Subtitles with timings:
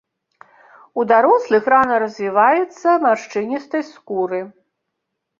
[1.01, 4.41] У дарослых рана развіваецца маршчыністасць скуры.